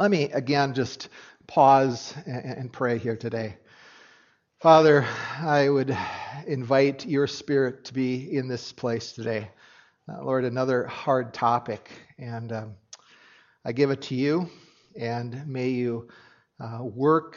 [0.00, 1.10] Let me again just
[1.46, 3.58] pause and pray here today.
[4.58, 5.06] Father,
[5.40, 5.94] I would
[6.46, 9.50] invite your spirit to be in this place today.
[10.08, 12.76] Uh, Lord, another hard topic, and um,
[13.66, 14.48] I give it to you,
[14.98, 16.08] and may you
[16.60, 17.36] uh, work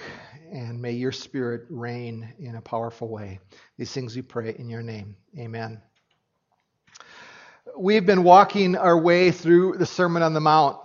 [0.50, 3.42] and may your spirit reign in a powerful way.
[3.78, 5.18] These things we pray in your name.
[5.38, 5.82] Amen.
[7.78, 10.78] We've been walking our way through the Sermon on the Mount.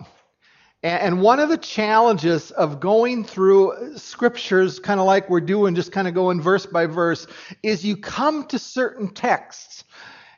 [0.81, 5.91] And one of the challenges of going through scriptures, kind of like we're doing, just
[5.91, 7.27] kind of going verse by verse,
[7.61, 9.83] is you come to certain texts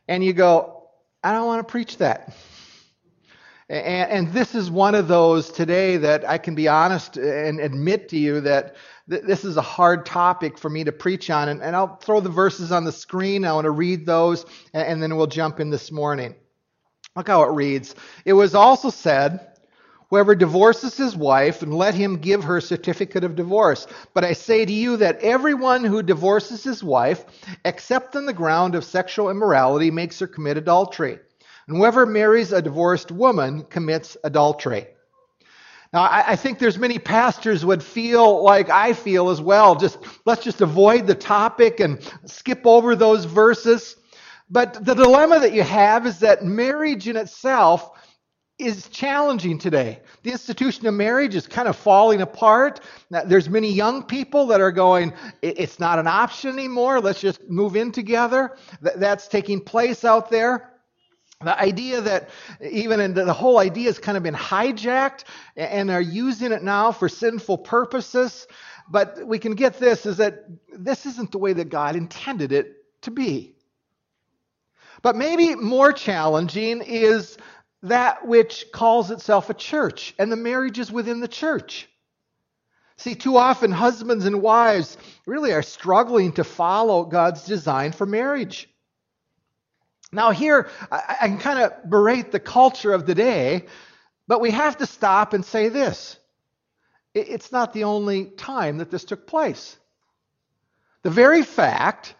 [0.07, 0.89] and you go,
[1.23, 2.35] I don't want to preach that.
[3.69, 8.17] And, this is one of those today that I can be honest and admit to
[8.17, 8.75] you that
[9.07, 11.47] this is a hard topic for me to preach on.
[11.47, 13.45] And, I'll throw the verses on the screen.
[13.45, 16.35] I want to read those, and then we'll jump in this morning.
[17.15, 17.95] Look how it reads.
[18.25, 19.50] It was also said,
[20.11, 23.87] Whoever divorces his wife, and let him give her certificate of divorce.
[24.13, 27.23] But I say to you that everyone who divorces his wife,
[27.63, 31.17] except on the ground of sexual immorality, makes her commit adultery.
[31.65, 34.87] And whoever marries a divorced woman commits adultery.
[35.93, 39.75] Now, I, think there's many pastors would feel like I feel as well.
[39.75, 43.95] Just let's just avoid the topic and skip over those verses.
[44.49, 47.91] But the dilemma that you have is that marriage in itself
[48.61, 49.99] is challenging today.
[50.23, 52.81] The institution of marriage is kind of falling apart.
[53.09, 57.01] There's many young people that are going, it's not an option anymore.
[57.01, 58.57] Let's just move in together.
[58.81, 60.67] That's taking place out there.
[61.43, 62.29] The idea that
[62.61, 65.23] even the whole idea has kind of been hijacked
[65.55, 68.45] and are using it now for sinful purposes.
[68.89, 72.75] But we can get this is that this isn't the way that God intended it
[73.01, 73.55] to be.
[75.01, 77.37] But maybe more challenging is
[77.83, 81.87] that which calls itself a church and the marriages within the church.
[82.97, 88.69] See, too often husbands and wives really are struggling to follow God's design for marriage.
[90.11, 93.65] Now, here, I, I can kind of berate the culture of the day,
[94.27, 96.17] but we have to stop and say this
[97.13, 99.77] it's not the only time that this took place.
[101.03, 102.15] The very fact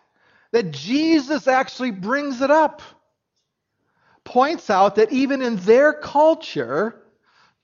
[0.52, 2.82] that Jesus actually brings it up
[4.32, 6.96] points out that even in their culture,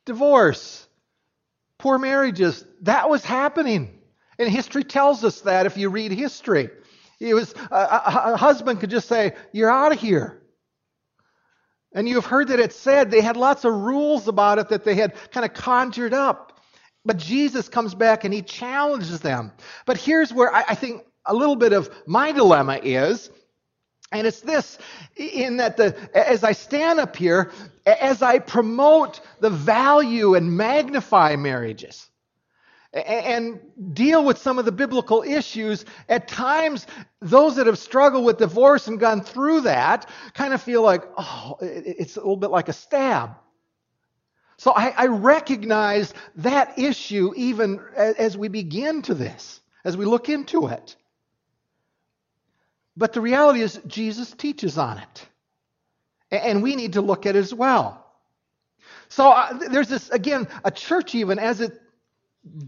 [0.06, 0.86] divorce,
[1.78, 4.02] poor marriages, that was happening.
[4.38, 6.70] And history tells us that if you read history.
[7.22, 10.42] It was a, a, a husband could just say, You're out of here.
[11.94, 14.96] And you've heard that it said they had lots of rules about it that they
[14.96, 16.60] had kind of conjured up.
[17.06, 19.54] But Jesus comes back and he challenges them.
[19.86, 23.32] But here's where I, I think a little bit of my dilemma is
[24.12, 24.78] and it's this
[25.16, 27.52] in that the, as I stand up here,
[27.86, 32.10] as I promote the value and magnify marriages
[32.94, 33.60] and
[33.94, 36.88] deal with some of the biblical issues, at times
[37.22, 41.58] those that have struggled with divorce and gone through that kind of feel like, oh,
[41.62, 43.32] it's a little bit like a stab.
[44.58, 50.30] So I, I recognize that issue even as we begin to this, as we look
[50.30, 50.96] into it.
[52.98, 55.28] But the reality is, Jesus teaches on it.
[56.32, 58.04] And we need to look at it as well.
[59.08, 61.80] So uh, there's this, again, a church, even as it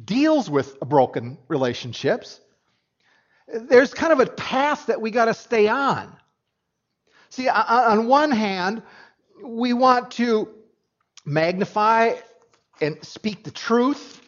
[0.06, 2.40] deals with broken relationships,
[3.48, 6.16] there's kind of a path that we got to stay on.
[7.30, 8.84] See, on one hand,
[9.44, 10.50] we want to
[11.26, 12.14] magnify
[12.82, 14.22] and speak the truth.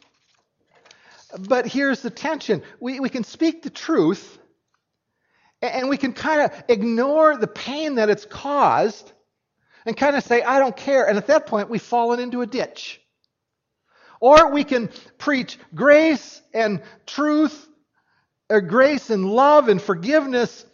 [1.47, 4.39] But here's the tension we, we can speak the truth
[5.61, 9.11] and we can kind of ignore the pain that it's caused
[9.85, 11.07] and kind of say, I don't care.
[11.07, 13.01] And at that point, we've fallen into a ditch.
[14.19, 17.67] Or we can preach grace and truth,
[18.50, 20.66] or grace and love and forgiveness,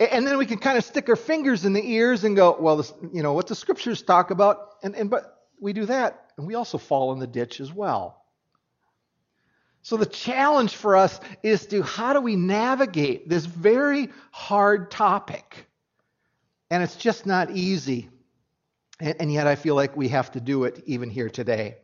[0.00, 2.78] and then we can kind of stick our fingers in the ears and go, well,
[2.78, 6.46] this, you know, what the scriptures talk about, and, and but we do that, and
[6.46, 8.23] we also fall in the ditch as well.
[9.84, 15.66] So the challenge for us is to how do we navigate this very hard topic?
[16.70, 18.08] And it's just not easy.
[18.98, 21.76] And, yet I feel like we have to do it even here today.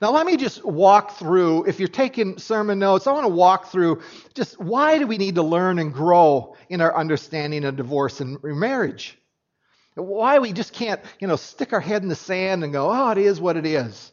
[0.00, 3.66] Now, let me just walk through, if you're taking sermon notes, I want to walk
[3.66, 4.00] through
[4.32, 8.42] just why do we need to learn and grow in our understanding of divorce and
[8.42, 9.18] remarriage?
[9.94, 13.10] Why we just can't, you know, stick our head in the sand and go, oh,
[13.10, 14.12] it is what it is.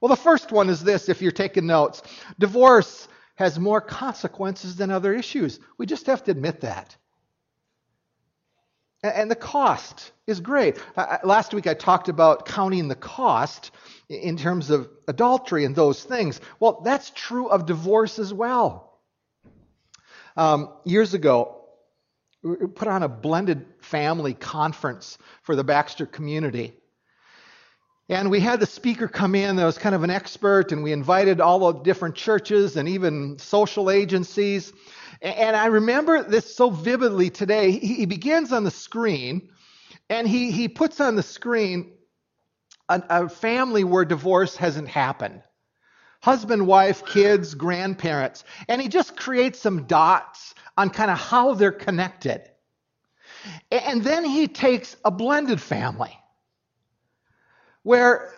[0.00, 2.02] Well, the first one is this if you're taking notes
[2.38, 5.60] divorce has more consequences than other issues.
[5.78, 6.96] We just have to admit that.
[9.02, 10.76] And the cost is great.
[11.24, 13.70] Last week I talked about counting the cost
[14.10, 16.38] in terms of adultery and those things.
[16.58, 18.98] Well, that's true of divorce as well.
[20.36, 21.64] Um, years ago,
[22.42, 26.74] we put on a blended family conference for the Baxter community.
[28.10, 30.90] And we had the speaker come in that was kind of an expert, and we
[30.90, 34.72] invited all the different churches and even social agencies.
[35.22, 37.70] And I remember this so vividly today.
[37.70, 39.50] He begins on the screen,
[40.08, 41.92] and he, he puts on the screen
[42.88, 45.42] a, a family where divorce hasn't happened
[46.20, 48.44] husband, wife, kids, grandparents.
[48.68, 52.42] And he just creates some dots on kind of how they're connected.
[53.70, 56.20] And then he takes a blended family
[57.82, 58.32] where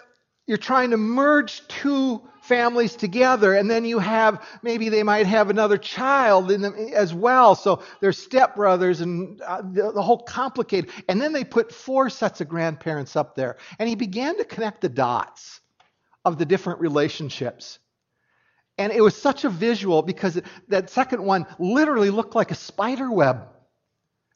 [0.47, 5.49] you're trying to merge two families together and then you have maybe they might have
[5.49, 7.55] another child in them as well.
[7.55, 10.91] So there's stepbrothers and uh, the, the whole complicated.
[11.09, 13.59] And then they put four sets of grandparents up there.
[13.79, 15.61] And he began to connect the dots
[16.25, 17.79] of the different relationships.
[18.77, 23.11] And it was such a visual because that second one literally looked like a spider
[23.11, 23.47] web.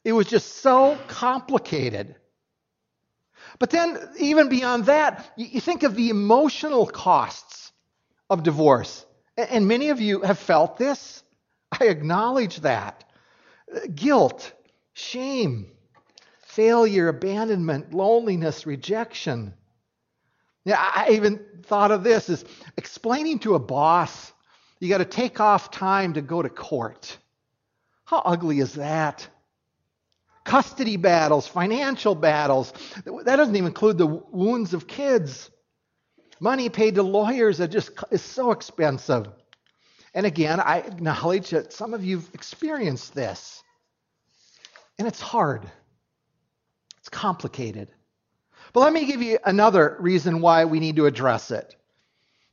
[0.05, 2.15] It was just so complicated
[3.59, 7.71] but then, even beyond that, you think of the emotional costs
[8.29, 9.05] of divorce.
[9.37, 11.23] And many of you have felt this.
[11.71, 13.03] I acknowledge that.
[13.93, 14.51] Guilt,
[14.93, 15.71] shame,
[16.45, 19.53] failure, abandonment, loneliness, rejection.
[20.65, 22.45] Yeah, I even thought of this as
[22.77, 24.33] explaining to a boss,
[24.79, 27.17] you got to take off time to go to court.
[28.05, 29.27] How ugly is that?
[30.47, 32.73] Custody battles, financial battles.
[33.05, 35.51] That doesn't even include the wounds of kids.
[36.39, 39.27] Money paid to lawyers that just is so expensive.
[40.13, 43.61] And again, I acknowledge that some of you've experienced this.
[44.97, 45.69] And it's hard.
[46.99, 47.89] It's complicated.
[48.73, 51.75] But let me give you another reason why we need to address it.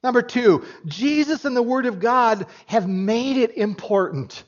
[0.02, 4.44] Number two, Jesus and the Word of God have made it important.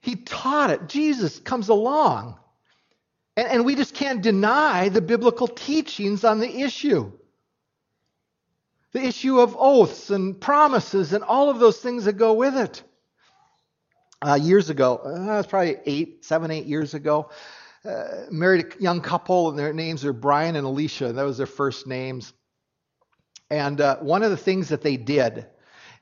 [0.00, 0.88] He taught it.
[0.88, 2.38] Jesus comes along.
[3.36, 7.12] And, and we just can't deny the biblical teachings on the issue.
[8.92, 12.82] The issue of oaths and promises and all of those things that go with it.
[14.22, 17.30] Uh, years ago, uh, was probably eight, seven, eight years ago,
[17.86, 21.12] uh, married a young couple, and their names are Brian and Alicia.
[21.14, 22.34] That was their first names.
[23.48, 25.46] And uh, one of the things that they did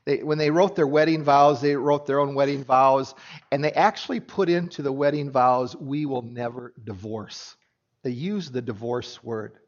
[0.08, 3.14] they, when they wrote their wedding vows, they wrote their own wedding vows,
[3.52, 7.56] and they actually put into the wedding vows, "We will never divorce."
[8.02, 9.58] They used the divorce word.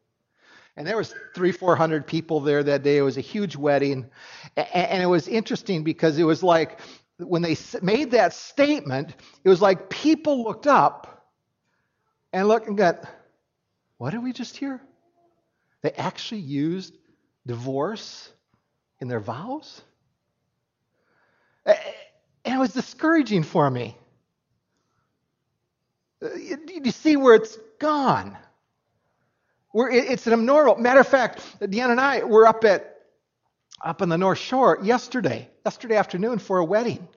[0.78, 2.96] And there was three, four hundred people there that day.
[2.96, 4.10] It was a huge wedding,
[4.56, 6.81] and it was interesting because it was like
[7.19, 9.14] when they made that statement,
[9.44, 11.28] it was like people looked up
[12.32, 13.04] and looked and got,
[13.98, 14.81] "What did we just hear?"
[15.82, 16.96] They actually used
[17.44, 18.32] divorce
[19.00, 19.82] in their vows.
[21.67, 23.97] And it was discouraging for me.
[26.23, 28.37] Uh, you see where it's gone.
[29.73, 30.77] Where it's an abnormal.
[30.77, 32.91] Matter of fact, Deanna and I were up at
[33.83, 37.09] up on the North Shore yesterday, yesterday afternoon for a wedding.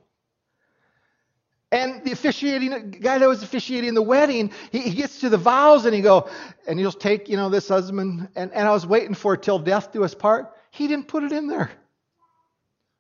[1.72, 5.86] And the officiating guy that was officiating the wedding, he, he, gets to the vows
[5.86, 6.30] and he go,
[6.68, 8.30] and he'll take, you know, this husband.
[8.36, 10.54] And, and I was waiting for till death do us part.
[10.70, 11.72] He didn't put it in there.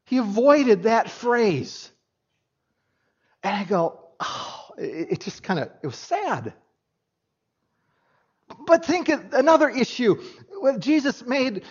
[0.05, 1.89] He avoided that phrase.
[3.43, 6.53] And I go, oh, it, just kind of, it was sad.
[8.65, 10.21] But think of another issue.
[10.61, 11.63] Well, Jesus made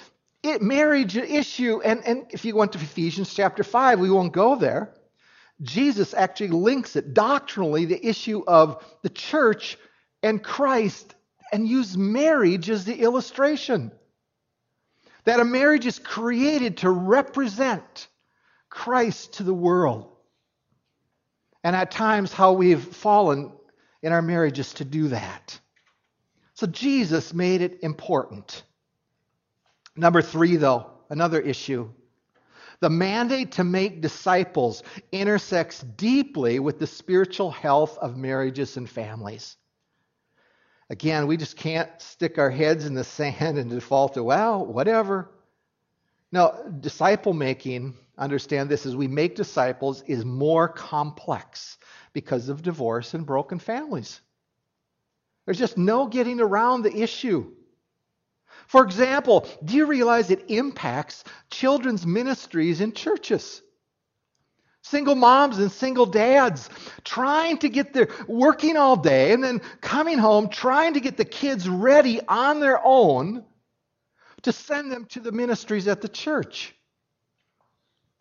[0.43, 1.81] it marriage an issue.
[1.85, 4.95] And, and if you went to Ephesians chapter 5, we won't go there.
[5.61, 9.79] Jesus actually links it doctrinally, the issue of the church
[10.23, 11.15] and Christ,
[11.53, 13.93] and use marriage as the illustration.
[15.25, 18.09] That a marriage is created to represent
[18.73, 20.09] Christ to the world.
[21.63, 23.53] And at times, how we've fallen
[24.03, 25.61] in our marriages to do that.
[26.55, 28.63] So Jesus made it important.
[29.95, 31.91] Number three, though, another issue.
[32.81, 39.55] The mandate to make disciples intersects deeply with the spiritual health of marriages and families.
[40.89, 45.31] Again, we just can't stick our heads in the sand and default to, well, whatever.
[46.33, 51.79] No, disciple making understand this as we make disciples is more complex
[52.13, 54.21] because of divorce and broken families.
[55.45, 57.51] There's just no getting around the issue.
[58.69, 63.63] For example, do you realize it impacts children's ministries in churches?
[64.83, 66.69] Single moms and single dads
[67.05, 71.25] trying to get their working all day and then coming home trying to get the
[71.25, 73.45] kids ready on their own
[74.43, 76.75] to send them to the ministries at the church.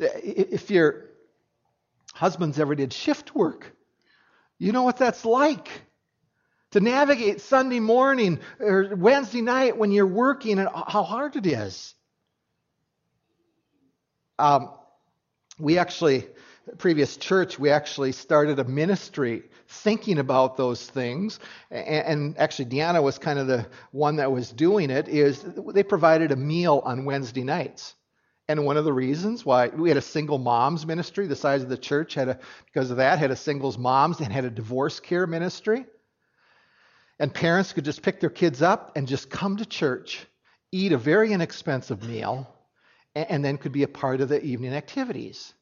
[0.02, 1.10] If your
[2.14, 3.76] husbands ever did shift work,
[4.58, 5.70] you know what that's like
[6.72, 11.94] to navigate Sunday morning or Wednesday night when you're working and how hard it is.
[14.40, 14.72] Um,
[15.60, 16.28] we actually,
[16.78, 21.40] previous church, we actually started a ministry thinking about those things.
[21.70, 25.08] And, and actually, Deanna was kind of the one that was doing it.
[25.08, 25.44] Is
[25.74, 27.96] they provided a meal on Wednesday nights.
[28.48, 31.70] And one of the reasons why we had a single moms ministry, the size of
[31.70, 35.00] the church had a, because of that, had a singles moms and had a divorce
[35.00, 35.86] care ministry.
[37.20, 40.26] And parents could just pick their kids up and just come to church,
[40.72, 42.52] eat a very inexpensive meal,
[43.16, 45.54] and, then could be a part of the evening activities.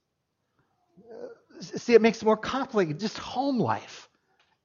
[1.59, 2.99] See, it makes it more complicated.
[2.99, 4.07] Just home life,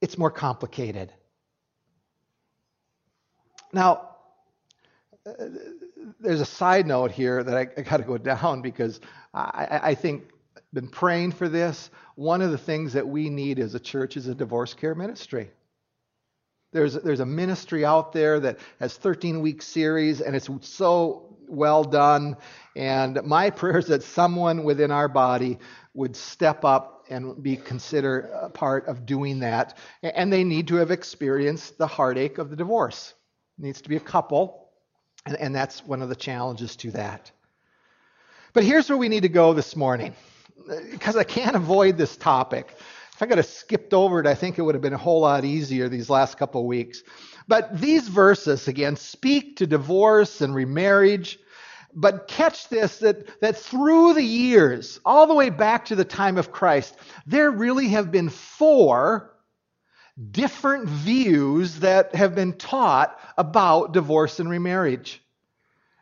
[0.00, 1.12] it's more complicated.
[3.72, 4.13] Now,
[6.20, 9.00] there's a side note here that I, I got to go down because
[9.32, 10.24] I, I think
[10.72, 11.90] been praying for this.
[12.16, 15.50] One of the things that we need as a church is a divorce care ministry.
[16.72, 21.84] There's, there's a ministry out there that has 13 week series and it's so well
[21.84, 22.36] done.
[22.74, 25.58] And my prayer is that someone within our body
[25.94, 29.78] would step up and be considered a part of doing that.
[30.02, 33.14] And they need to have experienced the heartache of the divorce.
[33.58, 34.63] It needs to be a couple,
[35.26, 37.30] and, and that's one of the challenges to that.
[38.52, 40.14] But here's where we need to go this morning,
[40.90, 42.74] because I can't avoid this topic.
[43.14, 45.20] If I could have skipped over it, I think it would have been a whole
[45.20, 47.02] lot easier these last couple of weeks.
[47.46, 51.38] But these verses, again, speak to divorce and remarriage.
[51.96, 56.38] But catch this that, that through the years, all the way back to the time
[56.38, 59.33] of Christ, there really have been four
[60.30, 65.20] different views that have been taught about divorce and remarriage.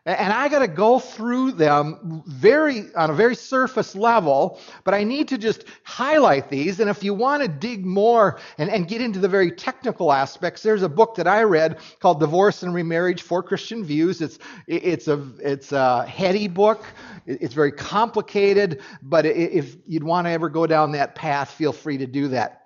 [0.05, 5.05] And I got to go through them very on a very surface level, but I
[5.05, 6.81] need to just highlight these.
[6.81, 10.65] And if you want to dig more and, and get into the very technical aspects,
[10.65, 14.21] there's a book that I read called Divorce and Remarriage: Four Christian Views.
[14.21, 16.85] It's it's a it's a heady book.
[17.25, 21.99] It's very complicated, but if you'd want to ever go down that path, feel free
[21.99, 22.62] to do that.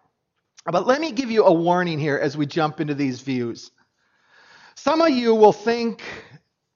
[0.70, 3.70] But let me give you a warning here as we jump into these views.
[4.74, 6.02] Some of you will think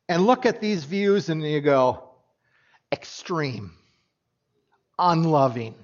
[0.09, 2.11] and look at these views and you go,
[2.93, 3.73] extreme,
[4.99, 5.75] unloving.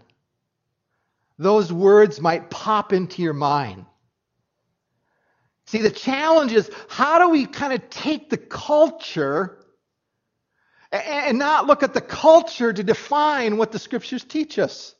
[1.39, 3.87] Those words might pop into your mind.
[5.67, 9.59] See, the challenge is how do we kind of take the culture
[10.93, 14.96] and not look at the culture to define what the scriptures teach us?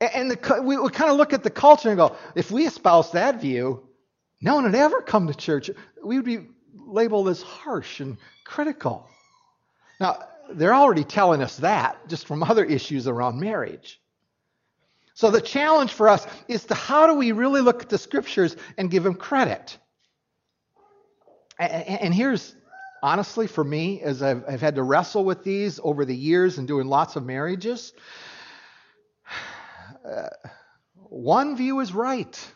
[0.00, 3.12] And the, we, we kind of look at the culture and go, if we espouse
[3.12, 3.88] that view,
[4.40, 5.70] no one would ever come to church.
[6.04, 9.08] We would be labeled as harsh and critical.
[9.98, 10.18] Now,
[10.50, 14.00] they're already telling us that just from other issues around marriage.
[15.14, 18.54] So the challenge for us is to how do we really look at the scriptures
[18.76, 19.78] and give them credit?
[21.58, 22.54] And here's
[23.02, 26.68] honestly for me, as I've, I've had to wrestle with these over the years and
[26.68, 27.94] doing lots of marriages,
[30.06, 30.28] uh,
[30.94, 32.52] one view is right.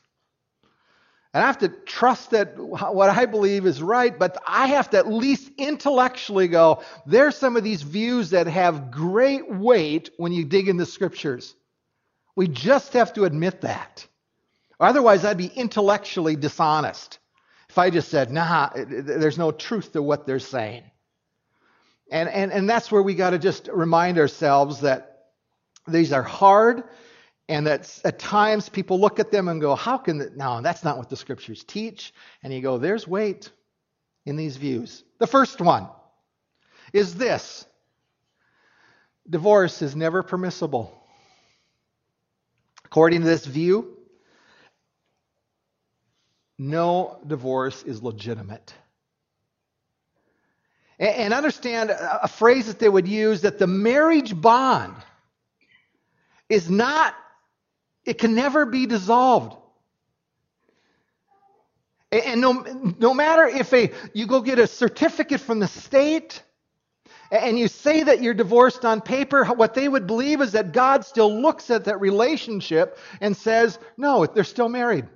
[1.32, 4.98] And I have to trust that what I believe is right, but I have to
[4.98, 10.44] at least intellectually go, there's some of these views that have great weight when you
[10.44, 11.54] dig in the scriptures.
[12.34, 14.06] We just have to admit that.
[14.80, 17.18] Otherwise, I'd be intellectually dishonest
[17.68, 20.82] if I just said, nah, there's no truth to what they're saying.
[22.10, 25.26] And, and, and that's where we got to just remind ourselves that
[25.86, 26.82] these are hard
[27.50, 30.36] and that at times people look at them and go, How can that?
[30.36, 32.14] No, that's not what the scriptures teach.
[32.44, 33.50] And you go, There's weight
[34.24, 35.02] in these views.
[35.18, 35.88] The first one
[36.92, 37.66] is this
[39.28, 40.96] divorce is never permissible.
[42.84, 43.96] According to this view,
[46.56, 48.72] no divorce is legitimate.
[51.00, 54.94] And understand a phrase that they would use that the marriage bond
[56.48, 57.14] is not
[58.04, 59.56] it can never be dissolved.
[62.12, 62.52] And no,
[62.98, 66.42] no matter if a, you go get a certificate from the state
[67.30, 71.04] and you say that you're divorced on paper, what they would believe is that God
[71.04, 75.06] still looks at that relationship and says, no, they're still married.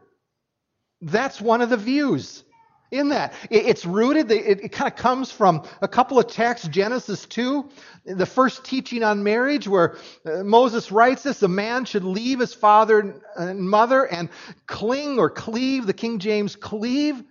[1.01, 2.45] That's one of the views.
[2.91, 3.35] In that.
[3.51, 7.69] It's rooted, it, kind of comes from a couple of texts, Genesis 2,
[8.05, 12.55] the first teaching on marriage, where uh, Moses writes this a man should leave his
[12.55, 14.29] father and mother and
[14.67, 17.23] cling or cleave, the King James cleave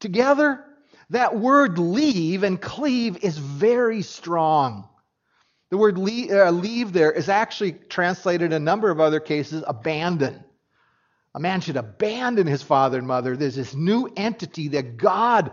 [0.00, 0.64] together.
[1.10, 4.88] That word leave and cleave is very strong.
[5.70, 9.62] The word leave, uh, leave there is actually translated in a number of other cases
[9.66, 10.44] abandon.
[11.38, 13.36] A man should abandon his father and mother.
[13.36, 15.52] There's this new entity that God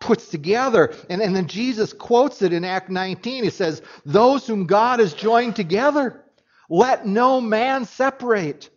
[0.00, 0.92] puts together.
[1.08, 3.44] And, and then Jesus quotes it in Act 19.
[3.44, 6.24] He says, Those whom God has joined together,
[6.68, 8.68] let no man separate.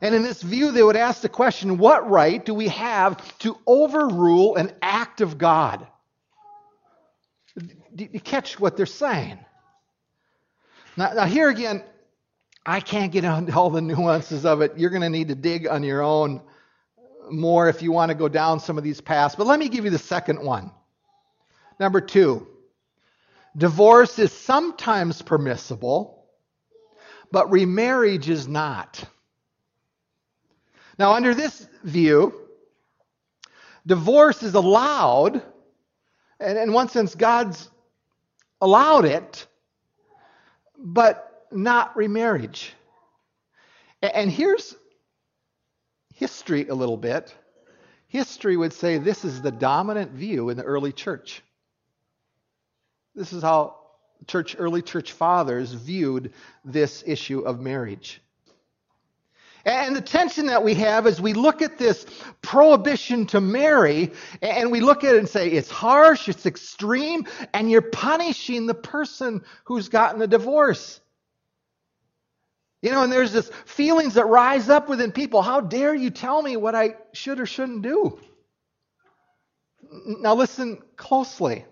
[0.00, 3.58] And in this view, they would ask the question what right do we have to
[3.66, 5.86] overrule an act of God?
[7.94, 9.38] Do you catch what they're saying?
[10.96, 11.84] Now, now here again,
[12.64, 14.76] I can't get into all the nuances of it.
[14.76, 16.40] You're going to need to dig on your own
[17.30, 19.34] more if you want to go down some of these paths.
[19.34, 20.70] But let me give you the second one.
[21.78, 22.46] Number two,
[23.56, 26.26] divorce is sometimes permissible,
[27.30, 29.04] but remarriage is not.
[30.98, 32.34] Now, under this view,
[33.86, 35.42] divorce is allowed,
[36.38, 37.70] and in one sense, God's
[38.60, 39.46] allowed it,
[40.78, 42.72] but not remarriage.
[44.02, 44.74] And here's
[46.14, 47.34] history a little bit.
[48.08, 51.42] History would say this is the dominant view in the early church.
[53.14, 53.76] This is how
[54.26, 56.32] church early church fathers viewed
[56.64, 58.20] this issue of marriage.
[59.64, 62.04] And the tension that we have is we look at this
[62.42, 67.70] prohibition to marry and we look at it and say it's harsh, it's extreme, and
[67.70, 71.00] you're punishing the person who's gotten a divorce.
[72.82, 75.40] You know, and there's this feelings that rise up within people.
[75.40, 78.18] How dare you tell me what I should or shouldn't do?
[80.04, 81.64] Now listen closely.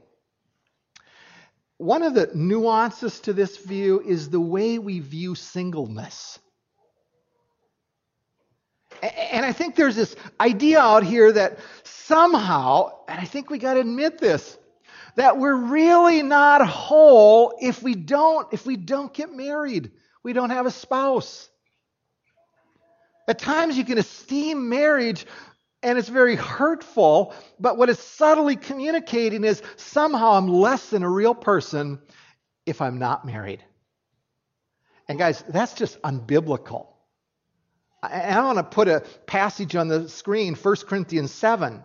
[1.78, 6.38] One of the nuances to this view is the way we view singleness.
[9.02, 13.74] And I think there's this idea out here that somehow, and I think we got
[13.74, 14.58] to admit this,
[15.16, 19.90] that we're really not whole if we don't if we don't get married.
[20.22, 21.48] We don't have a spouse.
[23.28, 25.26] At times you can esteem marriage
[25.82, 31.08] and it's very hurtful, but what it's subtly communicating is somehow I'm less than a
[31.08, 32.00] real person
[32.66, 33.64] if I'm not married.
[35.08, 36.88] And guys, that's just unbiblical.
[38.02, 41.82] I want to put a passage on the screen, 1 Corinthians 7.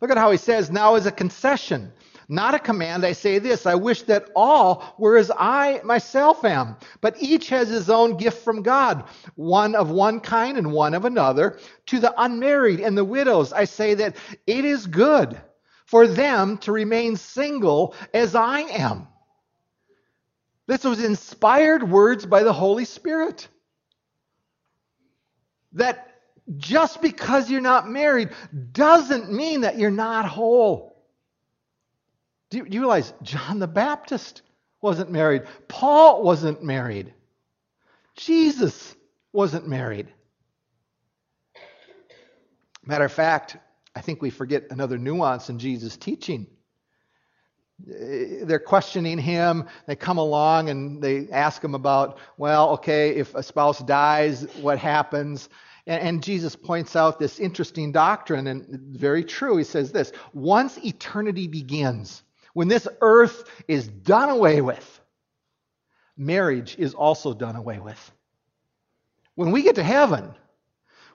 [0.00, 1.92] Look at how he says, Now as a concession,
[2.28, 6.76] not a command, I say this I wish that all were as I myself am,
[7.00, 9.04] but each has his own gift from God,
[9.36, 11.58] one of one kind and one of another.
[11.86, 15.40] To the unmarried and the widows, I say that it is good
[15.86, 19.06] for them to remain single as I am.
[20.66, 23.46] This was inspired words by the Holy Spirit
[25.72, 26.08] that
[26.56, 28.30] just because you're not married
[28.72, 30.95] doesn't mean that you're not whole.
[32.50, 34.42] Do you, realize John the Baptist
[34.80, 35.42] wasn't married?
[35.68, 37.12] Paul wasn't married.
[38.16, 38.94] Jesus
[39.32, 40.08] wasn't married.
[42.84, 43.56] Matter of fact,
[43.94, 46.46] I think we forget another nuance in Jesus' teaching.
[47.78, 49.66] They're questioning him.
[49.86, 54.78] They come along and they ask him about, well, okay, if a spouse dies, what
[54.78, 55.48] happens?
[55.86, 59.56] And, and Jesus points out this interesting doctrine, and very true.
[59.56, 62.22] He says this once eternity begins,
[62.56, 65.00] when this earth is done away with,
[66.16, 68.12] marriage is also done away with.
[69.34, 70.34] When we get to heaven,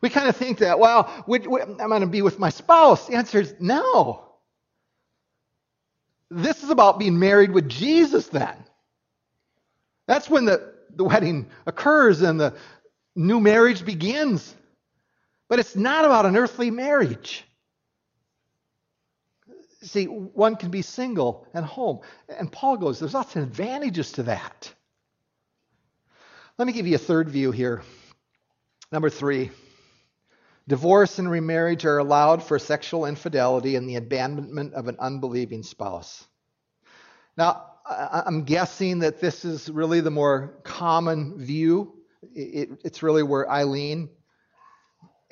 [0.02, 3.08] we kind of think that, well, we, we, I'm going to be with my spouse.
[3.08, 4.24] The answer is no.
[6.30, 8.56] This is about being married with Jesus then.
[10.06, 12.54] That's when the, the wedding occurs and the
[13.16, 14.54] new marriage begins.
[15.50, 17.46] But it's not about an earthly marriage.
[19.84, 22.02] See, one can be single and home.
[22.30, 24.72] And Paul goes, there's lots of advantages to that.
[26.58, 27.82] Let me give you a third view here.
[28.92, 29.52] Number three
[30.68, 36.26] divorce and remarriage are allowed for sexual infidelity and the abandonment of an unbelieving spouse.
[37.36, 41.96] Now, I'm guessing that this is really the more common view.
[42.34, 44.10] It's really where I lean.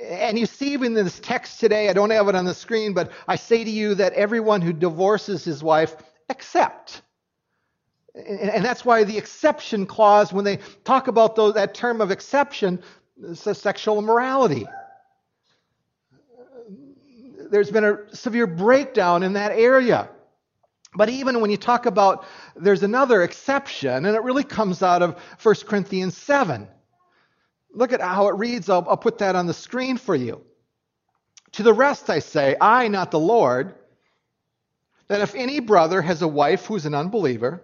[0.02, 3.12] And you see in this text today, I don't have it on the screen, but
[3.28, 5.96] I say to you that everyone who divorces his wife,
[6.30, 7.02] except.
[8.16, 12.82] And that's why the exception clause, when they talk about those, that term of exception,
[13.34, 14.66] says sexual immorality.
[17.50, 20.10] there's been a severe breakdown in that area.
[20.96, 25.20] But even when you talk about there's another exception, and it really comes out of
[25.42, 26.68] 1 Corinthians 7.
[27.74, 28.70] Look at how it reads.
[28.70, 30.42] I'll, I'll put that on the screen for you.
[31.54, 33.76] To the rest I say, I, not the Lord,
[35.08, 37.64] that if any brother has a wife who's an unbeliever,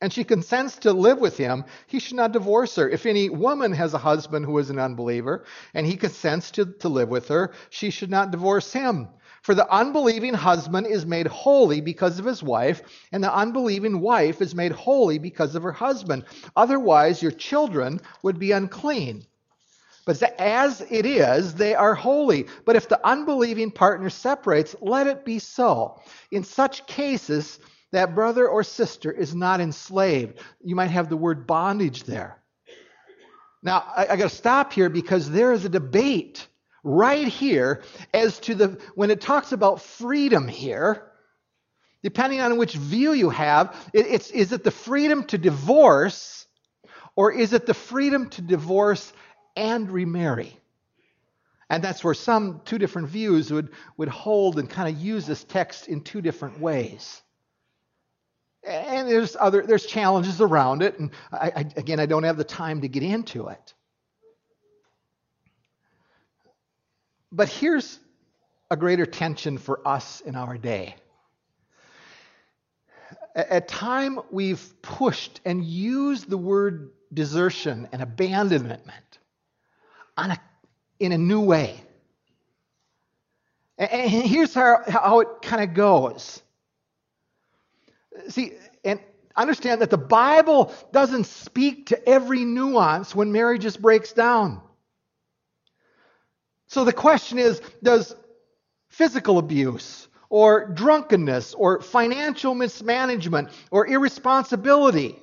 [0.00, 2.88] and she consents to live with him, he should not divorce her.
[2.88, 6.88] If any woman has a husband who is an unbeliever, and he consents to, to
[6.88, 9.08] live with her, she should not divorce him.
[9.42, 14.42] For the unbelieving husband is made holy because of his wife, and the unbelieving wife
[14.42, 16.24] is made holy because of her husband.
[16.54, 19.24] Otherwise, your children would be unclean.
[20.06, 22.46] But as it is, they are holy.
[22.64, 26.00] But if the unbelieving partner separates, let it be so.
[26.30, 27.58] In such cases,
[27.90, 30.38] that brother or sister is not enslaved.
[30.64, 32.40] You might have the word bondage there.
[33.64, 36.46] Now, I, I got to stop here because there is a debate
[36.84, 37.82] right here
[38.14, 41.10] as to the, when it talks about freedom here,
[42.04, 46.46] depending on which view you have, it, it's, is it the freedom to divorce
[47.16, 49.12] or is it the freedom to divorce
[49.56, 50.58] and remarry?
[51.68, 55.42] And that's where some two different views would, would hold and kind of use this
[55.42, 57.22] text in two different ways.
[58.62, 62.44] And there's other there's challenges around it, and I, I, again, I don't have the
[62.44, 63.74] time to get into it.
[67.30, 68.00] But here's
[68.70, 70.96] a greater tension for us in our day.
[73.36, 79.18] At time we've pushed and used the word desertion and abandonment
[80.16, 80.40] on a,
[80.98, 81.80] in a new way.
[83.78, 86.42] And here's how, how it kind of goes.
[88.28, 88.52] See,
[88.84, 89.00] and
[89.36, 94.62] understand that the Bible doesn't speak to every nuance when marriage just breaks down.
[96.68, 98.14] So the question is does
[98.88, 105.18] physical abuse or drunkenness or financial mismanagement or irresponsibility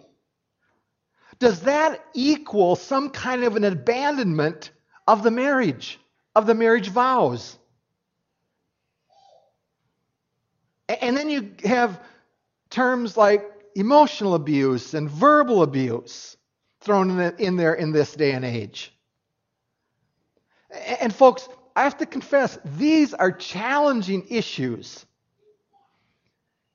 [1.39, 4.71] does that equal some kind of an abandonment
[5.07, 5.99] of the marriage,
[6.35, 7.57] of the marriage vows?
[11.01, 11.99] And then you have
[12.69, 16.37] terms like emotional abuse and verbal abuse
[16.81, 18.93] thrown in there in this day and age.
[21.01, 25.05] And folks, I have to confess, these are challenging issues.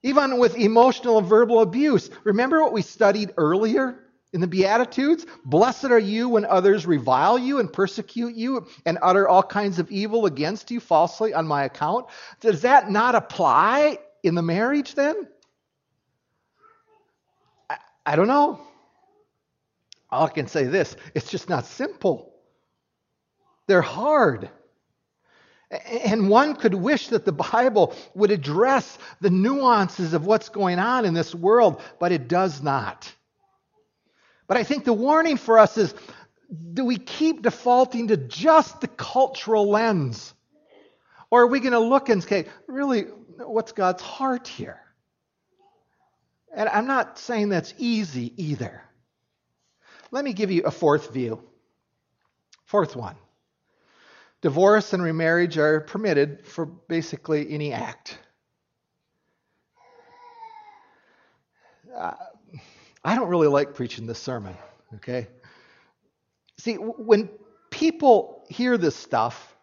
[0.03, 2.09] Even with emotional and verbal abuse.
[2.25, 3.99] Remember what we studied earlier
[4.33, 5.27] in the Beatitudes?
[5.45, 9.91] Blessed are you when others revile you and persecute you and utter all kinds of
[9.91, 12.07] evil against you falsely on my account.
[12.41, 15.29] Does that not apply in the marriage then?
[17.71, 18.61] I, I don't know.
[20.11, 22.35] All I can say this it's just not simple.
[23.67, 24.49] They're hard.
[25.71, 31.05] And one could wish that the Bible would address the nuances of what's going on
[31.05, 33.13] in this world, but it does not.
[34.49, 35.95] But I think the warning for us is
[36.73, 40.35] do we keep defaulting to just the cultural lens?
[41.31, 43.03] Or are we going to look and say, really,
[43.37, 44.81] what's God's heart here?
[46.57, 48.83] And I'm not saying that's easy either.
[50.11, 51.43] Let me give you a fourth view.
[52.65, 53.17] Fourth one.
[54.41, 58.19] Divorce and remarriage are permitted for basically any act.
[61.95, 62.15] Uh,
[63.09, 64.55] I don't really like preaching this sermon,
[64.97, 65.29] okay?
[66.59, 67.31] See, when
[67.71, 69.57] people hear this stuff,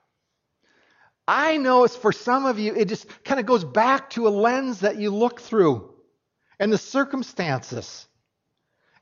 [1.28, 4.30] I know it's for some of you, it just kind of goes back to a
[4.30, 5.94] lens that you look through
[6.60, 8.08] and the circumstances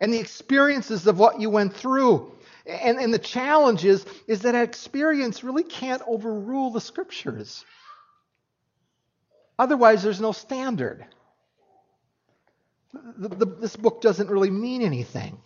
[0.01, 2.34] and the experiences of what you went through.
[2.65, 7.63] And, and the challenge is, is that experience really can't overrule the scriptures.
[9.58, 11.06] Otherwise, there's no standard.
[12.93, 15.38] The, the, this book doesn't really mean anything.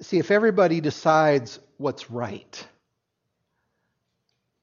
[0.00, 2.66] See, if everybody decides what's right,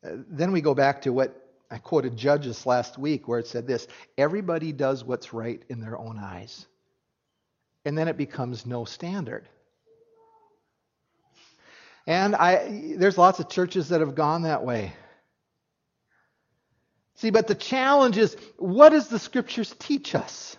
[0.06, 3.68] uh, then we go back to what I quoted Judges last week, where it said
[3.68, 6.68] this everybody does what's right in their own eyes
[7.86, 9.48] and then it becomes no standard.
[12.08, 14.94] And I, there's lots of churches that have gone that way.
[17.16, 20.58] See, but the challenge is what does the scriptures teach us?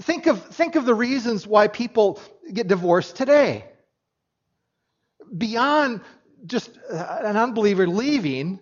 [0.00, 2.20] Think of, think of the reasons why people
[2.52, 3.64] get divorced today.
[5.36, 6.00] Beyond
[6.46, 8.58] just uh, an unbeliever leaving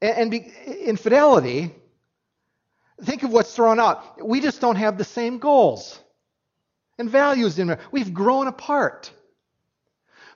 [0.00, 1.74] and, and be, infidelity,
[3.02, 4.24] Think of what's thrown out.
[4.26, 5.98] We just don't have the same goals
[6.98, 7.76] and values in.
[7.90, 9.10] We've grown apart.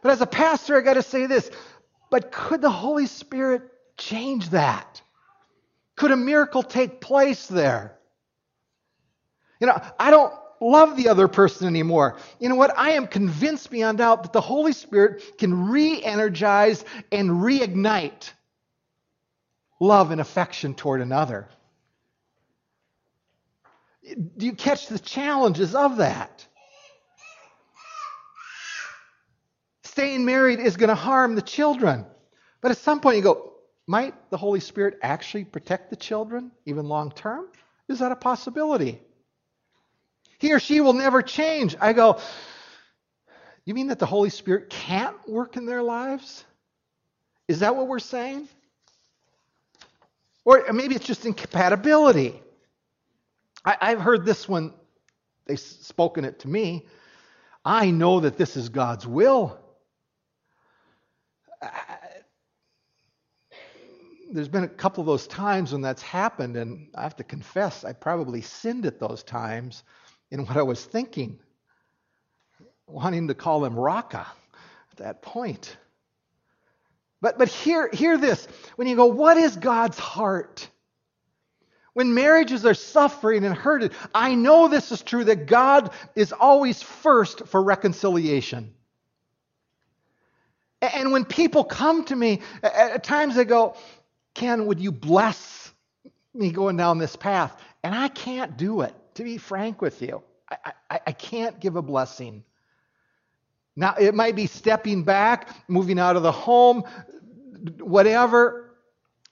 [0.03, 1.51] But as a pastor, I got to say this.
[2.11, 3.63] But could the Holy Spirit
[4.01, 5.03] change that?
[5.97, 7.97] Could a miracle take place there?
[9.61, 12.19] You know, I don't love the other person anymore.
[12.39, 12.77] You know what?
[12.77, 18.33] I am convinced beyond doubt that the Holy Spirit can re energize and reignite
[19.79, 21.49] love and affection toward another.
[24.37, 26.47] Do you catch the challenges of that?
[29.85, 32.07] Staying married is going to harm the children.
[32.61, 33.50] But at some point you go,
[33.91, 37.47] might the Holy Spirit actually protect the children, even long term?
[37.89, 39.01] Is that a possibility?
[40.39, 41.75] He or she will never change.
[41.81, 42.21] I go,
[43.65, 46.45] you mean that the Holy Spirit can't work in their lives?
[47.49, 48.49] Is that what we're saying?
[50.45, 52.41] Or maybe it's just incompatibility.
[53.65, 54.73] I, have heard this one,
[55.47, 56.87] they've spoken it to me.
[57.65, 59.59] I know that this is God's will.
[64.33, 67.85] There's been a couple of those times when that's happened, and I have to confess,
[67.85, 69.83] I probably sinned at those times
[70.31, 71.41] in what I was thinking,
[72.87, 74.27] wanting to call him Raca
[74.93, 75.77] at that point.
[77.21, 78.47] But, but hear, hear this.
[78.77, 80.69] When you go, what is God's heart?
[81.93, 86.81] When marriages are suffering and hurted, I know this is true that God is always
[86.81, 88.75] first for reconciliation.
[90.81, 93.77] And when people come to me, at times they go,
[94.35, 95.73] Ken, would you bless
[96.35, 97.61] me going down this path?
[97.83, 100.23] And I can't do it, to be frank with you.
[100.51, 102.45] I, I, I can't give a blessing.
[103.77, 106.85] Now, it might be stepping back, moving out of the home,
[107.79, 108.77] whatever,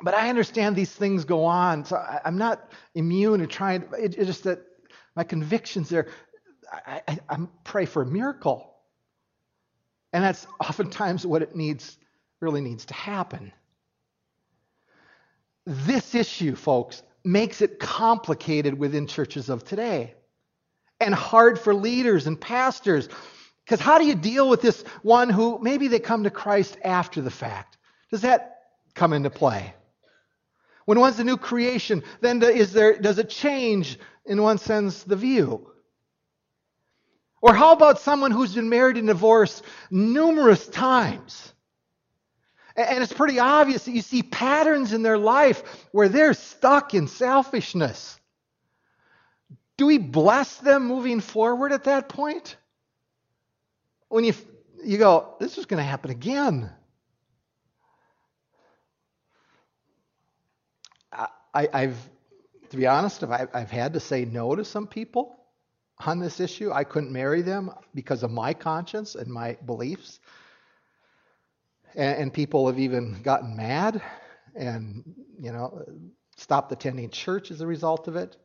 [0.01, 1.85] but I understand these things go on.
[1.85, 4.61] So I, am not immune to trying, it, it's just that
[5.17, 6.09] my convictions there,
[6.73, 8.75] I, I, I pray for a miracle.
[10.13, 11.99] And that's oftentimes what it needs,
[12.41, 13.53] really needs to happen.
[15.71, 20.15] This issue, folks, makes it complicated within churches of today
[20.99, 23.07] and hard for leaders and pastors.
[23.67, 27.21] Because how do you deal with this one who maybe they come to Christ after
[27.21, 27.77] the fact?
[28.11, 28.63] Does that
[28.95, 29.75] come into play?
[30.87, 35.17] When one's a new creation, then is there, does it change, in one sense, the
[35.17, 35.71] view?
[37.43, 41.53] Or how about someone who's been married and divorced numerous times?
[42.79, 47.09] And it's pretty obvious that you see patterns in their life where they're stuck in
[47.09, 48.21] selfishness.
[49.77, 52.57] Do we bless them moving forward at that point?
[54.09, 54.33] When you,
[54.85, 56.71] you go, this is going to happen again.
[61.55, 61.97] I, have
[62.71, 65.41] to be honest, I've, I've had to say no to some people
[65.99, 66.71] on this issue.
[66.71, 70.21] I couldn't marry them because of my conscience and my beliefs.
[71.99, 74.01] And, and people have even gotten mad
[74.55, 75.03] and,
[75.39, 75.85] you know,
[76.37, 78.37] stopped attending church as a result of it.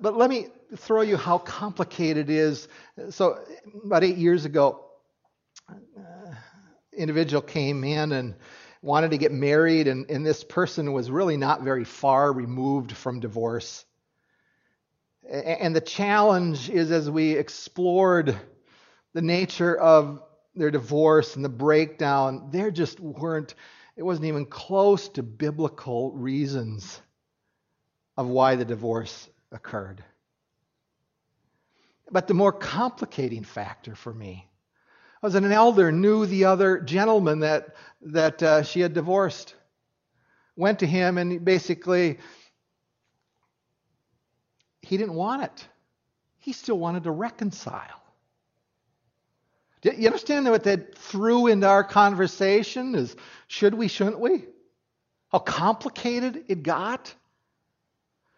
[0.00, 2.68] But let me throw you how complicated it is.
[3.10, 3.44] So,
[3.84, 4.86] about eight years ago,
[5.68, 6.34] uh,
[6.96, 8.34] individual came in and
[8.80, 13.20] wanted to get married, and, and this person was really not very far removed from
[13.20, 13.84] divorce.
[15.30, 18.38] And the challenge is as we explored
[19.12, 20.22] the nature of
[20.54, 23.54] their divorce and the breakdown, there just weren't,
[23.96, 27.00] it wasn't even close to biblical reasons
[28.16, 30.04] of why the divorce occurred.
[32.10, 34.48] But the more complicating factor for me
[35.22, 39.54] was that an elder knew the other gentleman that, that uh, she had divorced.
[40.54, 42.18] Went to him and basically,
[44.82, 45.68] he didn't want it.
[46.38, 48.03] He still wanted to reconcile.
[49.84, 52.94] You understand what that threw into our conversation?
[52.94, 53.14] Is
[53.48, 54.46] should we, shouldn't we?
[55.30, 57.14] How complicated it got?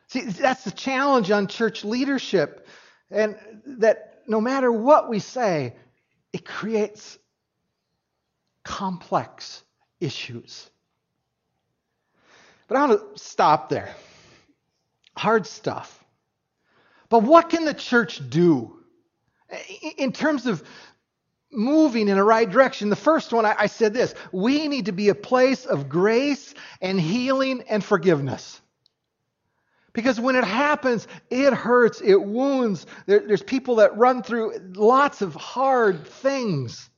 [0.09, 2.67] See, that's the challenge on church leadership.
[3.11, 3.37] And
[3.79, 5.75] that no matter what we say,
[6.33, 7.17] it creates
[8.65, 9.63] complex
[10.01, 10.69] issues.
[12.67, 13.95] But I want to stop there.
[15.17, 16.05] Hard stuff.
[17.09, 18.81] But what can the church do
[19.97, 20.65] in terms of
[21.51, 22.91] moving in a right direction?
[22.91, 27.01] The first one, I said this we need to be a place of grace and
[27.01, 28.61] healing and forgiveness.
[29.93, 32.87] Because when it happens, it hurts, it wounds.
[33.07, 36.91] There, there's people that run through lots of hard things.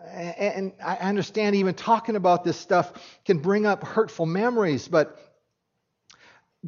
[0.00, 2.92] And I understand even talking about this stuff
[3.24, 5.20] can bring up hurtful memories, but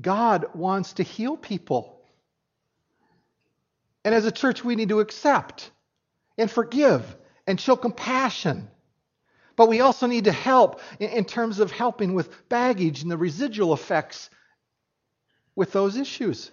[0.00, 1.99] God wants to heal people.
[4.04, 5.70] And as a church, we need to accept
[6.38, 8.68] and forgive and show compassion.
[9.56, 13.74] But we also need to help in terms of helping with baggage and the residual
[13.74, 14.30] effects
[15.54, 16.50] with those issues.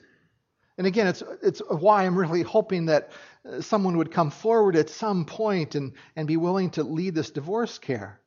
[0.78, 3.12] And again, it's, it's why I'm really hoping that
[3.50, 7.32] uh, someone would come forward at some point and, and be willing to lead this
[7.32, 8.20] divorce care.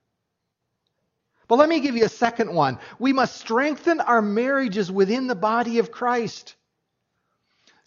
[1.47, 2.79] But let me give you a second one.
[2.99, 6.55] We must strengthen our marriages within the body of Christ.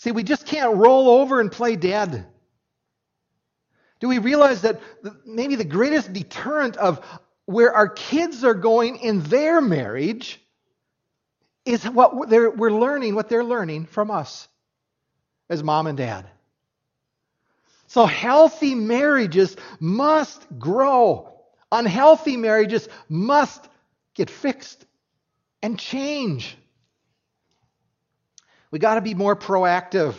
[0.03, 2.25] See, we just can't roll over and play dead.
[4.01, 4.81] Do we realize that
[5.25, 6.99] maybe the greatest deterrent of
[7.45, 10.41] where our kids are going in their marriage
[11.63, 14.49] is what we're learning, what they're learning from us
[15.49, 16.25] as mom and dad.
[17.87, 21.31] So healthy marriages must grow.
[21.71, 23.69] Unhealthy marriages must
[24.15, 24.85] get fixed
[25.61, 26.57] and change.
[28.73, 30.15] We got to be more proactive.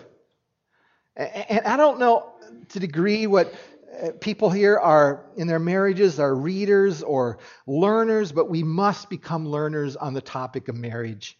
[1.16, 2.34] And I don't know
[2.68, 3.52] to degree what
[4.00, 9.48] uh, people here are in their marriages are readers or learners, but we must become
[9.48, 11.36] learners on the topic of marriage.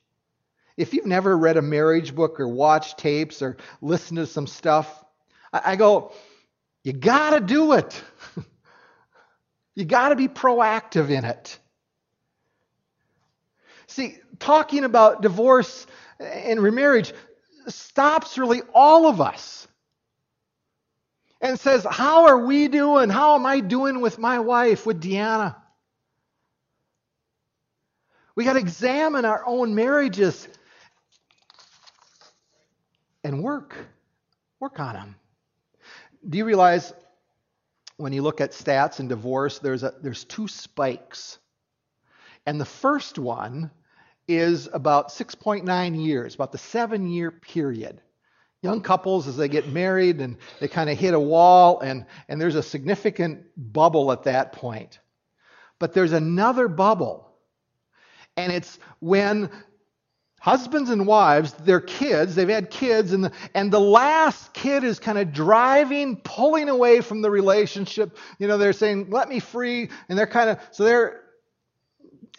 [0.77, 5.05] If you've never read a marriage book or watched tapes or listened to some stuff,
[5.53, 6.13] I, go,
[6.83, 8.03] you got to do it.
[9.77, 11.61] you got to be proactive in it.
[13.87, 15.87] See, talking about divorce
[16.21, 17.13] and remarriage
[17.69, 19.67] stops really all of us
[21.41, 23.11] and says, How are we doing?
[23.11, 25.57] How am I doing with my wife, with Deanna?
[28.37, 30.49] We got to examine our own marriages
[33.23, 33.77] and work.
[34.61, 35.17] Work on them.
[36.29, 36.93] Do you realize
[37.97, 41.39] when you look at stats and divorce, there's, a, there's two spikes.
[42.47, 43.71] And the first one
[44.29, 48.01] is about 6.9 years, about the seven year period.
[48.63, 52.41] Young couples, as they get married and they kind of hit a wall, and, and
[52.41, 55.01] there's a significant bubble at that point.
[55.79, 57.29] But there's another bubble,
[58.37, 59.51] and it's when
[60.45, 64.99] husbands and wives, their kids, they've had kids, and the, and the last kid is
[64.99, 68.19] kind of driving, pulling away from the relationship.
[68.39, 69.89] You know, they're saying, let me free.
[70.09, 71.24] And they're kind of, so they're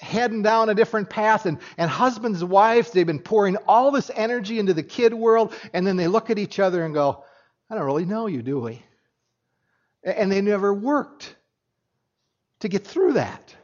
[0.06, 1.46] heading down a different path.
[1.46, 5.54] And, and husbands and wives, they've been pouring all this energy into the kid world.
[5.74, 7.24] And then they look at each other and go,
[7.70, 8.82] I don't really know you, do we?
[10.04, 11.36] And they never worked
[12.60, 13.56] to get through that.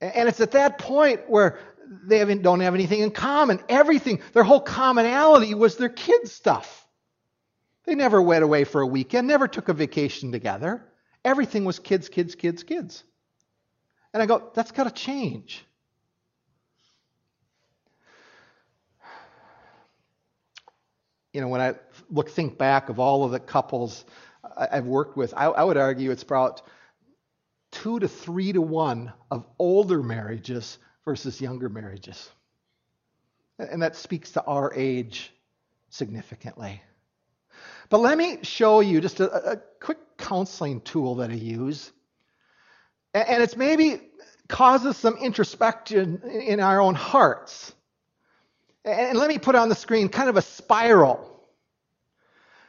[0.00, 1.58] And it's at that point where
[2.04, 3.60] they don't have anything in common.
[3.68, 6.86] Everything, their whole commonality was their kids' stuff.
[7.84, 10.84] They never went away for a weekend, never took a vacation together.
[11.24, 13.04] Everything was kids, kids, kids, kids.
[14.16, 15.62] And I go, that's got to change.
[21.34, 21.74] You know, when I
[22.08, 24.06] look, think back of all of the couples
[24.56, 26.62] I've worked with, I, I would argue it's about
[27.70, 32.30] two to three to one of older marriages versus younger marriages.
[33.58, 35.30] And that speaks to our age
[35.90, 36.80] significantly.
[37.90, 41.92] But let me show you just a, a quick counseling tool that I use.
[43.14, 44.00] And it's maybe
[44.48, 47.74] causes some introspection in our own hearts.
[48.84, 51.32] And let me put on the screen kind of a spiral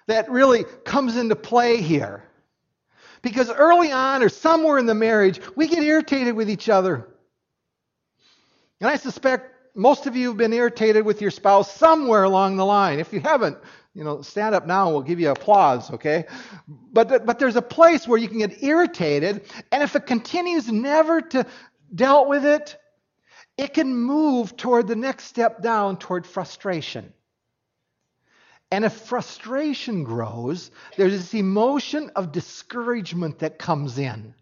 [0.08, 2.23] that really comes into play here.
[3.21, 7.08] Because early on, or somewhere in the marriage, we get irritated with each other.
[8.80, 12.65] And I suspect most of you have been irritated with your spouse somewhere along the
[12.65, 13.00] line.
[13.00, 13.58] If you haven't,
[13.97, 16.25] you know, stand up now and we'll give you applause, okay?
[16.67, 21.19] But, but there's a place where you can get irritated, and if it continues never
[21.19, 21.47] to
[21.95, 22.77] dealt with it,
[23.57, 27.12] it can move toward the next step down toward frustration.
[28.69, 34.36] And if frustration grows, there's this emotion of discouragement that comes in.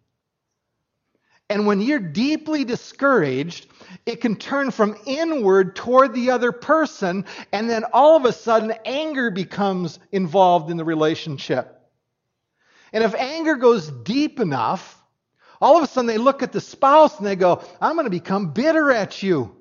[1.50, 3.68] And when you're deeply discouraged,
[4.06, 8.74] it can turn from inward toward the other person, and then all of a sudden,
[8.84, 11.72] anger becomes involved in the relationship.
[12.94, 15.02] And if anger goes deep enough,
[15.62, 18.10] all of a sudden they look at the spouse and they go, I'm going to
[18.12, 19.56] become bitter at you.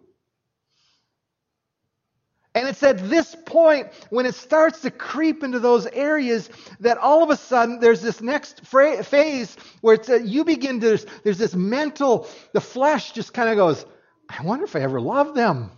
[2.55, 6.49] And it's at this point when it starts to creep into those areas
[6.81, 10.87] that all of a sudden there's this next phase where it's a, you begin to,
[10.87, 13.85] there's, there's this mental, the flesh just kind of goes,
[14.29, 15.73] I wonder if I ever loved them.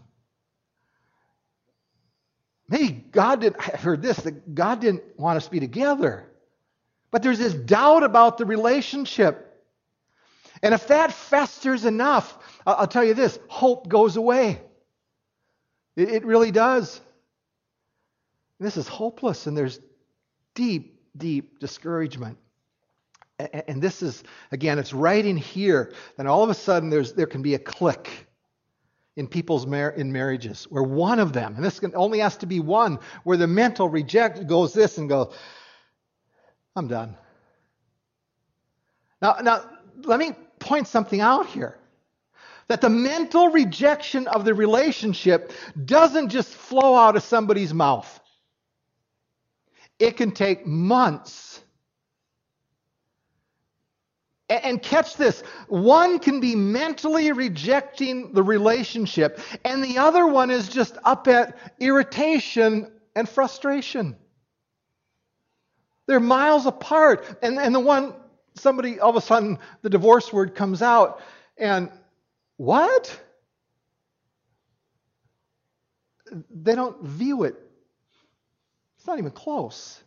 [2.68, 6.30] Maybe God didn't, I heard this, that God didn't want us to be together.
[7.10, 9.42] But there's this doubt about the relationship.
[10.62, 12.36] And if that festers enough,
[12.66, 14.60] I'll tell you this hope goes away.
[15.96, 17.00] It, it really does.
[18.60, 19.80] This is hopeless, and there's
[20.54, 22.38] deep deep discouragement.
[23.38, 25.92] And this is, again, it's right in here.
[26.16, 28.26] Then all of a sudden, there's, there can be a click
[29.16, 32.46] in people's mar- in marriages where one of them, and this can, only has to
[32.46, 35.34] be one, where the mental reject goes this and goes,
[36.74, 37.16] I'm done.
[39.20, 39.68] Now, now
[40.04, 41.78] let me point something out here.
[42.68, 45.52] That the mental rejection of the relationship
[45.84, 48.20] doesn't just flow out of somebody's mouth.
[49.98, 51.62] It can take months
[54.48, 60.68] and catch this one can be mentally rejecting the relationship, and the other one is
[60.68, 64.16] just up at irritation and frustration.
[66.06, 67.38] They're miles apart.
[67.42, 68.14] And, and the one,
[68.54, 71.20] somebody, all of a sudden, the divorce word comes out,
[71.58, 71.90] and
[72.56, 73.20] what?
[76.50, 77.54] They don't view it.
[78.96, 80.02] It's not even close.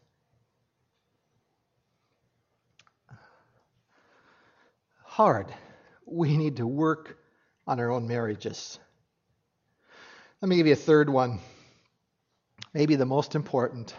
[5.20, 5.54] hard.
[6.06, 7.18] We need to work
[7.68, 8.80] on our own marriages.
[10.42, 11.40] Let me give you a third one,
[12.74, 13.94] maybe the most important.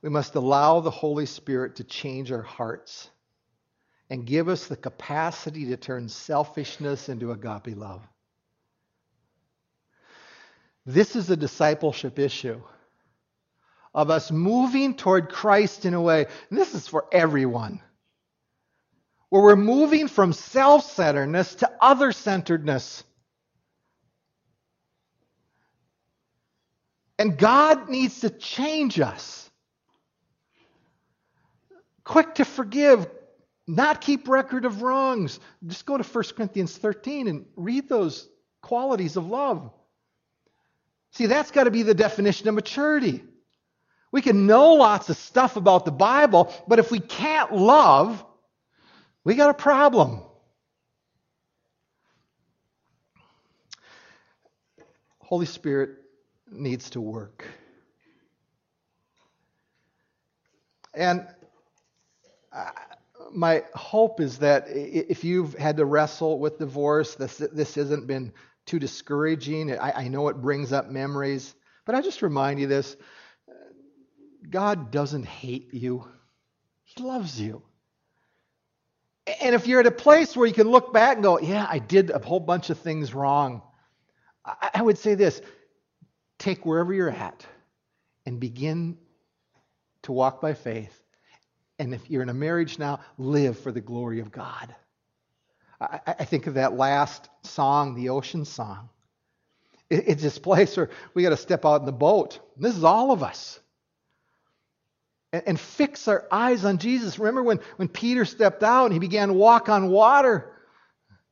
[0.00, 3.10] We must allow the Holy Spirit to change our hearts
[4.10, 8.02] and give us the capacity to turn selfishness into agape love.
[10.84, 12.60] This is a discipleship issue
[13.94, 17.80] of us moving toward Christ in a way, and this is for everyone
[19.30, 23.04] where we're moving from self centeredness to other centeredness.
[27.18, 29.50] And God needs to change us.
[32.02, 33.06] Quick to forgive,
[33.76, 35.38] not keep record of wrongs.
[35.66, 38.28] Just go to 1 Corinthians 13 and read those
[38.62, 39.70] qualities of love.
[41.12, 43.22] See, that's got to be the definition of maturity.
[44.12, 48.24] We can know lots of stuff about the Bible, but if we can't love,
[49.24, 50.22] we got a problem.
[55.20, 55.90] Holy Spirit
[56.50, 57.44] needs to work.
[60.92, 61.24] And
[63.32, 68.32] my hope is that if you've had to wrestle with divorce, this, this hasn't been
[68.66, 69.76] too discouraging.
[69.78, 71.54] I, I know it brings up memories,
[71.84, 72.96] but I just remind you this
[74.48, 76.06] God doesn't hate you,
[76.84, 77.62] He loves you.
[79.40, 81.78] And if you're at a place where you can look back and go, yeah, I
[81.78, 83.62] did a whole bunch of things wrong,
[84.44, 85.40] I would say this
[86.38, 87.46] take wherever you're at
[88.26, 88.96] and begin
[90.02, 90.99] to walk by faith.
[91.80, 94.74] And if you're in a marriage now, live for the glory of God.
[95.80, 98.90] I, I think of that last song, the ocean song.
[99.88, 102.38] It, it's this place where we got to step out in the boat.
[102.58, 103.58] This is all of us
[105.32, 107.18] and, and fix our eyes on Jesus.
[107.18, 110.52] Remember when, when Peter stepped out and he began to walk on water?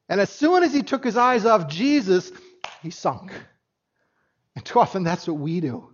[0.09, 2.33] And as soon as he took his eyes off Jesus,
[2.83, 3.33] he sunk.
[4.57, 5.91] And too often that's what we do.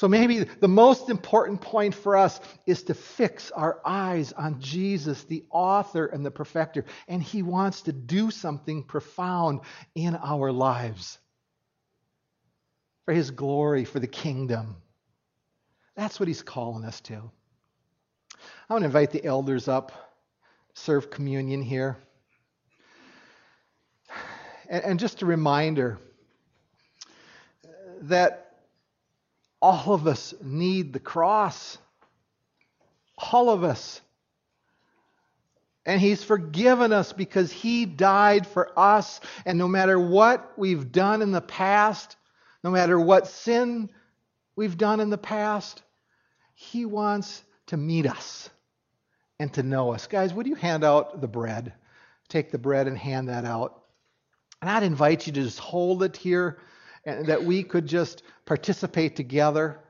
[0.00, 5.24] So maybe the most important point for us is to fix our eyes on Jesus,
[5.24, 6.86] the author and the perfecter.
[7.06, 9.60] And he wants to do something profound
[9.94, 11.18] in our lives
[13.04, 14.76] for his glory, for the kingdom.
[15.96, 17.30] That's what he's calling us to.
[18.70, 19.92] I want to invite the elders up,
[20.72, 21.98] serve communion here.
[24.66, 25.98] And, and just a reminder
[28.04, 28.49] that
[29.60, 31.78] all of us need the cross.
[33.32, 34.00] All of us.
[35.86, 39.20] And He's forgiven us because He died for us.
[39.44, 42.16] And no matter what we've done in the past,
[42.62, 43.90] no matter what sin
[44.56, 45.82] we've done in the past,
[46.54, 48.50] he wants to meet us
[49.38, 50.06] and to know us.
[50.06, 51.72] Guys, would you hand out the bread?
[52.28, 53.82] Take the bread and hand that out.
[54.60, 56.58] And I'd invite you to just hold it here
[57.04, 59.80] and that we could just participate together.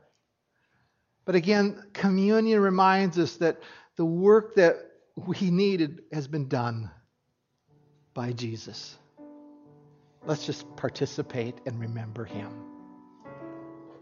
[1.24, 3.60] But again, communion reminds us that
[3.96, 4.76] the work that
[5.16, 6.90] we needed has been done
[8.14, 8.96] by Jesus.
[10.24, 12.52] Let's just participate and remember him.